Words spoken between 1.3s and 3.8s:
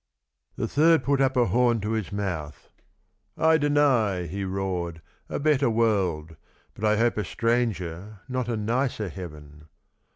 a horn to his mouth." I